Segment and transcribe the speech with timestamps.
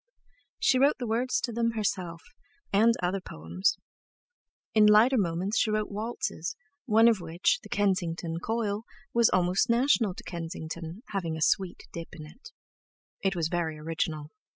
[0.57, 2.23] She wrote the words to them herself,
[2.73, 3.77] and other poems.
[4.73, 6.55] In lighter moments she wrote waltzes,
[6.87, 8.81] one of which, the "Kensington Coil,"
[9.13, 12.49] was almost national to Kensington, having a sweet dip in it.
[13.21, 14.31] Thus: It was very original.